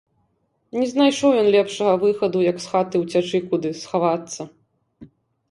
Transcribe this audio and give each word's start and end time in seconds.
Не 0.79 0.85
знайшоў 0.93 1.31
ён 1.41 1.47
лепшага 1.55 1.93
выхаду, 2.05 2.41
як 2.49 2.57
з 2.65 2.73
хаты 2.73 2.95
ўцячы 3.03 3.43
куды, 3.53 3.69
схавацца. 3.83 4.41